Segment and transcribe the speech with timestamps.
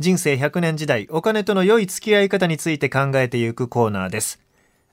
[0.00, 4.40] 人生100年時代、お金との良い付き合い方について考えていくコーナーです。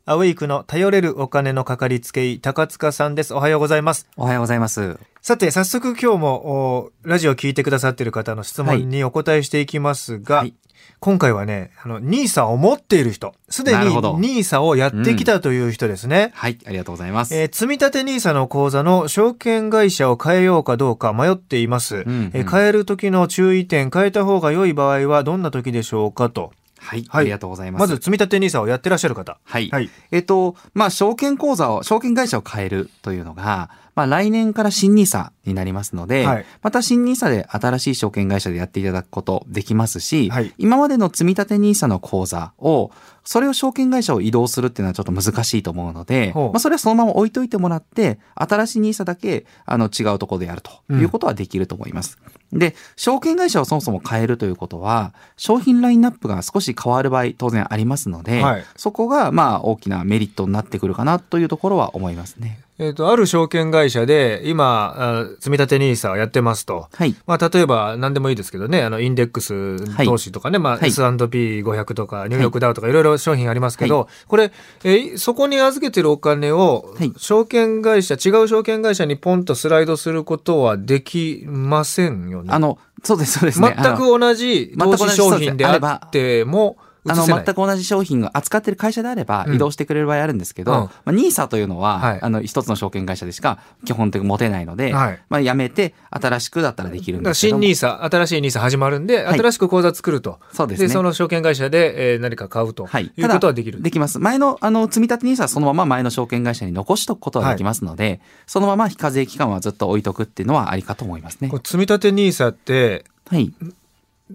[0.05, 3.33] アウェイクの頼れるお金のかかりつけ医、高塚さんです。
[3.33, 4.07] おはようございます。
[4.15, 4.99] おはようございます。
[5.23, 10.53] さて、早速今日も、おラジオを聞いてくださっている方の質問にお答えしていきますが、はい
[10.99, 16.31] 今回はね、あの、ニーサを持っている人、すでにニーサをやってきたという人ですね。
[16.33, 17.35] はい、ありがとうございます。
[17.35, 21.97] えー積立 NISA の口座の証券会社を変えようかどうか迷っています。
[21.97, 26.51] んうんえー変える時の注意点、変えた方が良い場合はどんな時でしょうかと。
[26.79, 27.81] はい、はいありがとうございます。
[27.81, 29.37] まず、積立 NISA をやってらっしゃる方。
[29.43, 29.69] はい。
[29.69, 36.45] はいえっと、まあ、証券口座を、証券会社を変えるというのが、まあ、来年から新 NISA になりますので、はい。
[36.61, 40.53] また新 NISA で新しい証券会社でやっていただくことできますし、はい。
[40.59, 42.91] 今までの積立 NISA の口座を、
[43.23, 52.19] それを証券会社を移動するっていうのはちょっと難しいと思うので、まあ、それはそのまま置いといてもらって、新しい NISA だけ、あの、違うところでやるということはできると思います。
[52.53, 58.63] で、証券会社をそもそも変えるということは、商品ラインナップが少し変わる場合当然ありますので、はい。
[58.75, 62.59] そこがまあ大きなメリットになってくるかなというところは思いますね。
[62.79, 66.87] えっ、と、ある証券会社で、今、あ積立 NISA をやってますと。
[66.93, 67.15] はい。
[67.25, 74.51] まあ、例えば何でもいいですけどね、あの、インデックス投資とかね、まあ、はい S&P500 とか、ニューヨークダウとか、いろいろ商品ありますけど、これ、
[74.83, 82.53] えーそこに預けてるお金をはい、証券会社、違う証券会社にポンとスライドすることはできませんよね。
[82.53, 83.75] あの、そうです、そうですね。
[83.77, 97.63] 全く同じ投資商品であっても、移あの、全く同じ商品を扱ってる会社であればうん移動してくれる場合あるんですけど、うんまあ、NISA というのは、はいあの、一つの証券会社でしか基本的に持てないので、はいまあ、やめて、新しくだったらできるんですけども。
[97.63, 100.39] ニーサ新しいニーサ始まるんで、はい新しく口座作ると。
[100.51, 103.11] そうですねその証券会社で、えー何か買うとはい。
[103.15, 103.81] いうことはできる。
[103.81, 104.19] できます。
[104.19, 113.53] 前の、あの、積立 NISA はそのまま前の証券会社に残しとくことはできますので、そのまま非課税期間はずっと置いとくっていうのはありかと思いますね積立 NISA って、はい。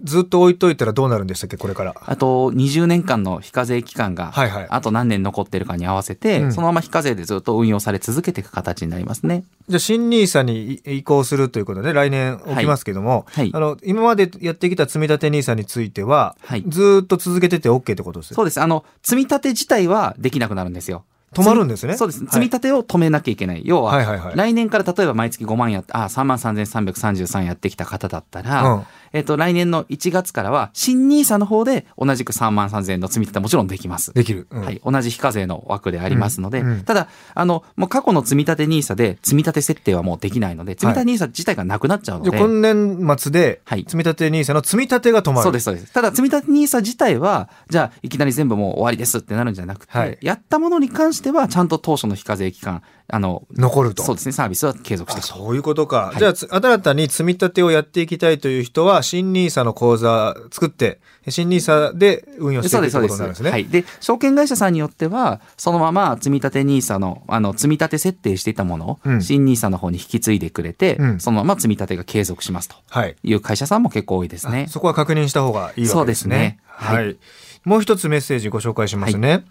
[0.01, 1.95] ずっと置いといたらどうなるんでしたっけ、これから。
[2.03, 9.43] あと、20年間の非課税期間が、はいはいあと何年残ってるかに合わせて、うんそのまま非課税でずっと運用され続けていく形になりますね。
[9.69, 18.59] じゃあ、新ニーサに移行するということで、来年起きますけども、はいはいあの、今までやってきた積立 NISA については、はいずーっと続けてて OK ってことですよそうです。
[18.61, 21.03] あの、積み立て自体はできなくなるんですよ。
[21.33, 22.19] 止まるんですねそうです。
[22.19, 23.63] はい積み立てを止めなきゃいけない。
[23.65, 34.11] 要は、はいはいはい来年から例えば毎月5万やっあ、3万3333やってきた方だったら、うんえっと、来年の1月からは、新 NISA の方で同じく3万3000円の積み立てもちろんできます。
[34.13, 34.47] できる。
[34.49, 34.81] うんはい。
[34.83, 45.43] 同じ非課税の枠でありますので、うんうんただ、あの、もう過去の積み立て NISA で積み立て設定はもうできないので、積み立て NISA 自体がなくなっちゃうので、じゃあ、今年末で、はい積立 NISA の積み立てが止まる。
[45.43, 45.93] そうです、そうです。
[45.93, 54.03] ただ、積み立て NISA 自体は、じゃあ、いきなり全部もう終わりですってなるんじゃなくて、はいやったものに関しては、ちゃんと当初の非課税期間、あの、残ると。
[54.03, 55.21] そうですね、サービスは継続して。
[55.21, 56.11] そういうことか。
[56.15, 60.99] いじゃあ、つ新たに積み立てをやっていきたいという人は、新ニーサの口座作って、
[61.29, 63.51] 新ニーサで運用していくということになるんですね。
[63.51, 63.65] はい。
[63.65, 73.15] で、証券会社さんによっては、そのまま積み立て NISA の、あの、積み立て設定していたものを、うん新 NISA の方に引き継いでくれて、うんそのまま積み立てが継続しますとはい。
[73.23, 74.71] いう会社さんも結構多いですねあ。
[74.71, 75.93] そこは確認した方がいいわけですね。
[75.93, 76.93] そうですねは。
[76.95, 77.17] はい
[77.63, 79.45] もう一つメッセージご紹介しますね。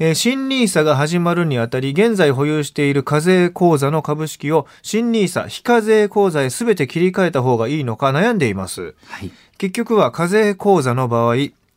[0.00, 8.94] えー新ニーサが始まるにあたり、現在保有している課税口座の株式を新ニーサ非課税口座へ全て切り替えた方がいいのか悩んでいます。
[9.06, 9.32] はい。
[9.58, 11.34] 結局は課税口座の場合、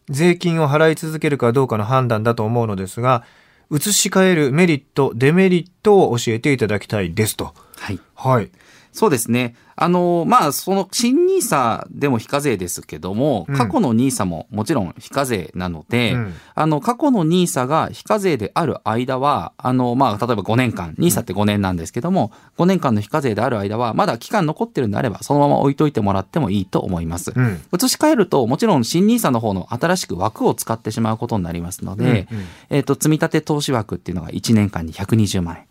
[0.08, 3.24] 税金を払い続けるかどうかの判断だと思うのですが、
[3.72, 7.56] 移し替えるメリット、デメリットを教えていただきたいですと。
[7.78, 8.00] はい。
[8.14, 8.52] はい。
[8.92, 9.56] そうですね。
[9.76, 27.32] あの、まあ、その新 NISA でも非課税ですけども、うん過去の NISA ももちろん非課税なので、うんあの、過去の NISA が非課税である間は、あの、まあ、例えば5年間、NISA って5年なんですけども、5年間の非課税である間は、まだ期間残ってるんであれば、そのまま置いといてもらってもいいと思います。
[27.36, 27.62] うん。
[27.74, 35.71] 移し替えると、もちろん新 NISA の方の新しく枠を使ってしまうことになりますので、うんうんえっ、と、積立投資枠っていうのが1年間に120万円。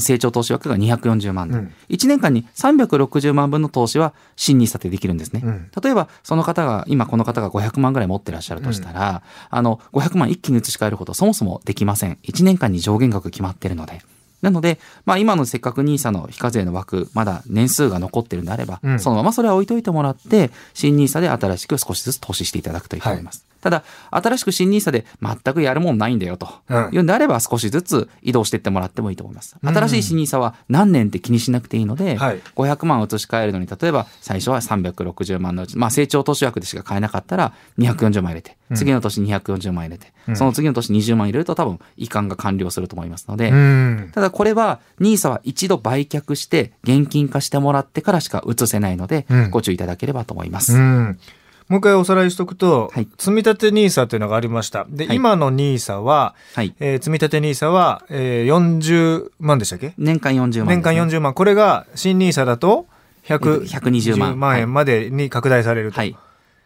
[0.00, 5.42] 成長投資枠が240万円、うん1年間に360万分の投資は新 NISA でできるんですね。
[5.44, 12.18] うん例えば、その方が、今この方が500万ぐらい持ってらっしゃるとしたら、あの、500万一気に移し替えることそもそもできません。
[12.22, 14.02] 1年間に上限額決まってるので。
[14.44, 23.46] なので、まあ今のせっかく NISA の非課税の枠、まだ年数が残ってるんであれば、うんそのままそれは置いといてもらって、新 NISA で新しく少しずつ投資していただくといいと思います。
[23.64, 29.56] ただ、新しく新 NISA で全くやるもんないんだよとうんいうんであれば少しずつ移動していってもらってもいいと思います。
[29.62, 44.10] 新しい新 NISA は何年って気にしなくていいので、はい500万移し替えるのに、例えば最初は360万のうち、まあ成長投資枠でしか買えなかったら240万入れて、次の年240万入れて、その次の年20万入れると多分移管が完了すると思いますので、うん。
[44.12, 50.74] ただこれは NISA は一度売却して現金化してもらってからしか移せないので、うんご注意いただければと思います。
[50.74, 51.18] うん。
[51.68, 54.86] もう一回おさらいしとくと、はい積み立て NISA というのがありました。
[54.88, 56.74] で、はい今の NISA は、はい。
[56.80, 59.94] えー積み立て NISA は、えー、40万でしたっけ？
[59.96, 61.34] 年間40万ね、年間40万。
[61.34, 62.86] これが新 NISA だと
[63.26, 65.96] 100 120万万円までに拡大されると。
[65.96, 66.14] はい。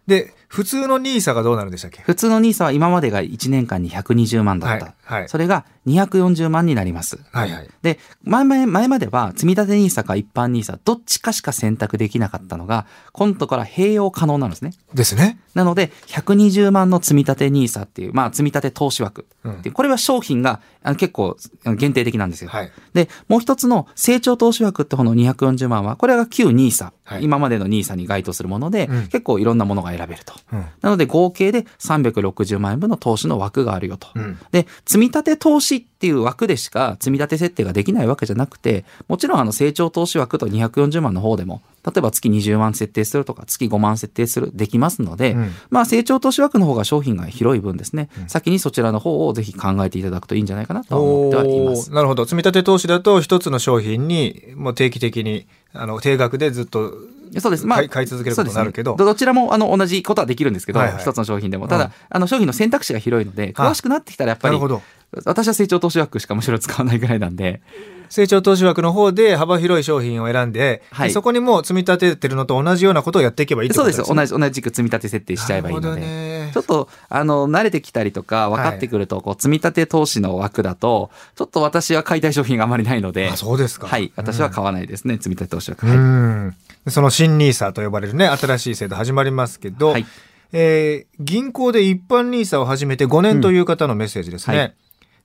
[0.08, 2.00] で、普通の NISA がどうなるんでしたっけ？
[2.00, 4.84] 普通の NISA は今までが1年間に120万だった。
[4.86, 7.18] はいはいそれが240万になります。
[7.32, 7.70] はいはい。
[7.80, 14.72] で、前々前までは積み立て NISA か一般 NISA どっちかしか選択できなかったのが、今度から併用可能なんですね。
[14.92, 15.38] ですね。
[15.54, 19.74] なので、120万の積み立て NISA っていう、まあ、積み立て投資枠っていう。
[19.74, 20.60] これは商品が
[20.98, 21.36] 結構
[21.76, 22.50] 限定的なんですよ。
[22.50, 30.34] はいで、もう一つの成長投資枠ってこの240万は、これが旧 NISA、はい今までの NISA に該当するもので、うん結構いろんなものが選べると。
[30.52, 34.08] うんなので、合計で360万円分の投資の枠があるよと。
[34.14, 51.90] うんで、積み立て投資っていう枠でしか積み立て設定ができないわけじゃなくて、もちろんあの成長投資枠と240万の方でも、例えば月20万設定するとか月5万設定する、できますので、うんまあ成長投資枠の方が商品が広い分ですね、先にそちらの方をぜひ考えていただくといいんじゃないかなとは思ってはいます。
[51.92, 52.24] なるほど。
[52.24, 56.92] 積み立て投資だと一つの商品にもう定期的にあの定額でずっと
[57.38, 57.66] そうです。
[57.66, 61.68] まあ、買い続けることになるけどねどちらもあの同じことはできるんですけど、はいはい一つの商品でも。
[61.68, 64.82] ただ、うんあの商品の選択肢が広いので、詳しくなってきたらやっぱりなるほ、ど。
[65.24, 67.60] 私は成長投資枠しかむしろ使わないぐらいなんで、
[68.08, 74.02] 成長投資枠の方で幅広い商品を選んで、はいでそこにもう積み立ててるのと同じようなことをやっていけばいいってそうです。
[74.02, 74.38] ことですね。
[74.38, 76.00] 同じ、同じく積み立て設定しちゃえばいいので。
[76.48, 83.86] ねちょっと、あの、慣れてきたりとか、分かってくると、こう、積み立て投資の枠だと、ちょっと私は買いたい商品があまりないので、あそうですか。
[83.86, 84.12] はい。
[84.16, 85.86] 私は買わないですね、積み立て投資枠。
[85.86, 86.52] うは
[86.86, 86.90] い。
[86.90, 90.06] その新ニーサと呼ばれるね、新しい制度始まりますけど、はい
[90.52, 94.54] えー銀行で一般ニーサを始めて5年という方のメッセージですね。
[94.54, 94.74] うんはい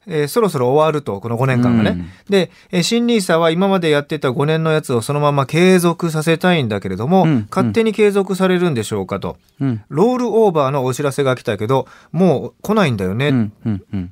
[0.07, 1.89] えーそろそろ終わると、この5年間がね。
[1.91, 9.37] うんで、えー新ニーサは今までやってた5年のやつをそのまま継続させたいんだけれども、うん勝手に継続されるんでしょうかと。
[9.61, 9.81] うん。
[9.89, 13.51] ロールオーバーのお知らせが来たけど、もう来ないんだよね。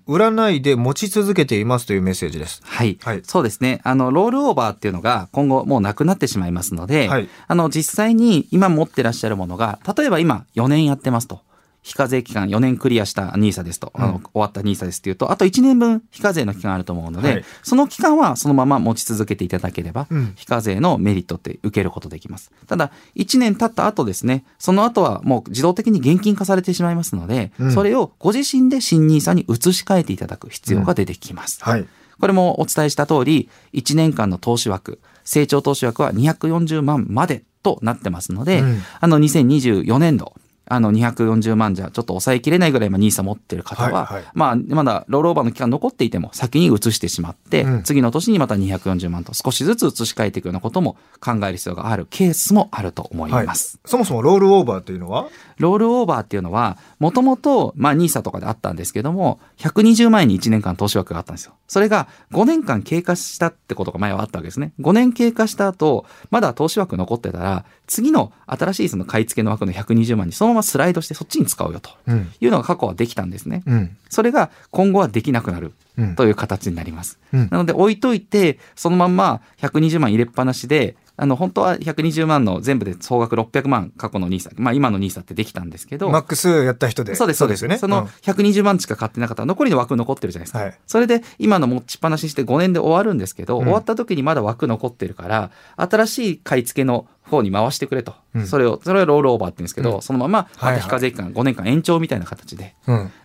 [0.08, 2.62] 売らないで持ち続けていますというメッセージです。
[2.64, 3.82] はい、はいそうですね。
[3.84, 11.42] あの、ロールオーバーっていうのが今後もうなくなってしまいますので、はいあの、実際に今持ってらっしゃるものが、例えば今4年やってますと。
[11.82, 22.52] 非課税期間4年クリアした NISA ですと、あの、終わった NISA ですっていうと、あと1年分非課税の期間あると思うので、はいその期間はそのまま持ち続けていただければ、うん非課税のメリットって受けることできます。
[22.68, 31.64] ただ、1年経った後ですね、その後はもう自動的に現金化されてしまいますので、うんそれをご自身で新 NISA に移し替えていただく必要が出てきます。
[31.64, 31.86] はい。
[32.20, 40.36] これもお伝えした通り、1年間の投資枠、成長投資枠は240万までとなってますので、うんあの2024年度、
[40.66, 53.80] あの240万じゃちょっと抑えきれないぐらい今 NISA 持ってる方は、はいはいまあまだロールオーバーの期間残っていても先に移してしまって、うん次の年にまた240万と少しずつ移し替えていくようなことも考える必要があるケースもあると思いはいます。
[53.86, 55.28] そもそもロールオーバーというのは？
[55.62, 61.54] ロールオーバーっていうのは、もともと、まあ、NISA とかであったんですけども、120万円に1年間投資枠があったんですよ。
[61.68, 64.74] それが5年間経過したってことが前はあったわけですね。
[64.80, 72.32] 5年経過した後、まだ投資枠残ってたら、次の新しいその買い付けの枠の120万にそのままスライドしてそっちに使うよとうん。
[72.40, 73.64] いうのが過去はできたんですね。
[73.66, 73.98] うん。
[74.10, 77.20] それが今後はできなくなるうんという形になります。
[77.34, 87.14] うんなので置いといて、そのまんま120万入れっぱなしで、あの、本当は120万の全部で総額600万過去の NISA、まあ今の NISA ってできたんですけど、マックスやった人で。
[87.16, 87.78] そうです、そうですよね。
[87.78, 90.60] その120万しか買ってなかったら残りの枠残ってるじゃないですか。
[90.60, 98.14] はいそれで今の持ちっぱなしして5年で終わるんですけど、うん終わった時にまだ枠残ってるから、新しい買い付けの方に回してくれと。
[98.36, 102.76] うんそれを、それをロールオーバーって言うんですけど、うんそのまま、はいはいまた非課税期間5年間延長みたいな形で。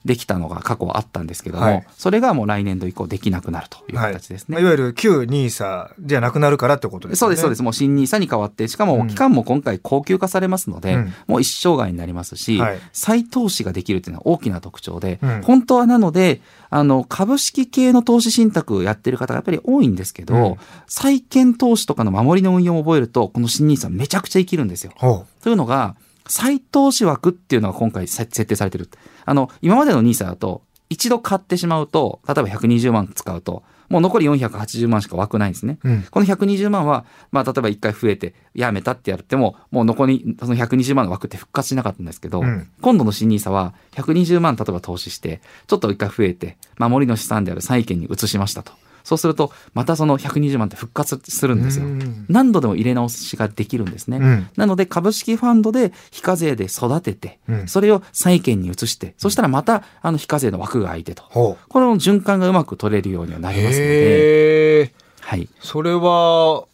[0.05, 4.13] できたのが過去はあったんですけども、はいそれがもう来年度以降できなくなるというはい。
[4.13, 4.55] 形ですね。
[4.55, 7.19] まあいわゆる旧ニーサじゃなくなるからってことですね。
[7.19, 7.63] そうです、そうです。
[7.63, 20.57] もう新 NISA に変わって、しかうんも期間も今回高級化されますので、うんもう一生涯になりますし、はい再投資ができるというのは大きな特徴で、うん本当はなので、あの、株式系の投資信託をやってる方がやっぱり多いんですけど、うん
[20.89, 24.93] 債券投資とかの守りの運用を覚えると、この新 NISA めちゃくちゃ生きるんですよ。
[24.97, 25.97] ほというのが、
[26.27, 28.89] 再投資枠っていうのが今回せ設定されてる。
[29.25, 35.79] あの、今までの NISA だと、一度買ってしまうと、例えば120万使うと、もう残り480万しか枠ないんですね。
[35.85, 36.03] うん。
[36.11, 42.69] この120万は、まあ、例えば1回増えてやめたってやってももう残りその120万の枠って復活しなかったんですけど、うん。
[42.81, 48.73] 今度の新 NISA は120万例えば投資してちょっと1回増えて守りの資産である債券に移しましたと
[49.07, 51.87] そうするとまたその120万って復活するんですよ。
[51.87, 54.19] うん何度でも入れ直しができるんですね。
[54.19, 61.23] うんなので株式ファンドで非課税で育てて、うんそれを債券に移して、そしたらまたあの非課税の枠が空いてと。
[61.31, 65.49] この循環がうまく取れるようにはなりますので、はい。
[65.61, 66.65] それは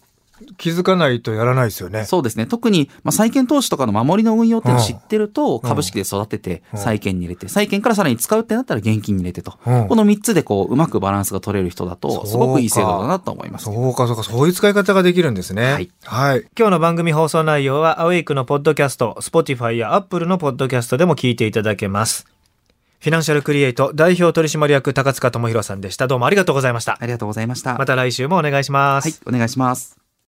[0.58, 2.04] 気づかないとやらないですよね。
[2.04, 2.46] そうですね。
[2.46, 5.61] 特に、まあ、債券投資とかの守りの運用っていうのを知ってると、ん。
[5.61, 6.78] 株式で育てて、うん。
[6.78, 9.54] 債券に入れて、債券からさらに使うってなったら現金に入れてと。
[9.66, 9.88] うん。
[9.88, 13.64] この3つでこう、うまくバランスが取れる人だと、すごくいい制度だなと思います。
[13.64, 14.22] そうかそうか。
[14.22, 15.72] そういう使い方ができるんですね。
[15.72, 22.26] はい、はい、今日の番組放送内容はアウェイクのポッドキャスト Spotify や Apple のポッドキャストでも聞いていただけます。
[23.02, 26.06] フィナンシャルクリエイト代表取締役高塚智博さんでした。
[26.06, 26.99] どうもありがとうございました。
[27.00, 27.76] ありがとうございました。
[27.76, 30.01] また来週もお願いします、はい、お願いします。